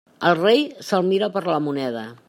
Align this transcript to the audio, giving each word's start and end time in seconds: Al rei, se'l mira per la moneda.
Al 0.29 0.37
rei, 0.37 0.63
se'l 0.89 1.05
mira 1.11 1.31
per 1.37 1.45
la 1.53 1.63
moneda. 1.67 2.09